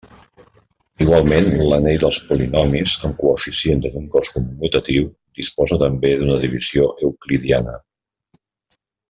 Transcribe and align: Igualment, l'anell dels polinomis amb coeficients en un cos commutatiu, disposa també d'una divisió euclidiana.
Igualment, 1.03 1.49
l'anell 1.71 1.99
dels 2.03 2.17
polinomis 2.29 2.95
amb 3.09 3.13
coeficients 3.25 3.85
en 3.91 3.99
un 4.01 4.07
cos 4.17 4.33
commutatiu, 4.39 5.05
disposa 5.43 5.79
també 5.85 6.15
d'una 6.17 6.41
divisió 6.47 6.89
euclidiana. 7.11 7.79